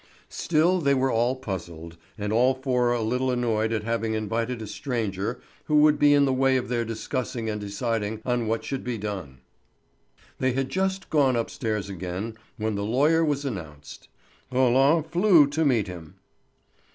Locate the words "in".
6.15-6.25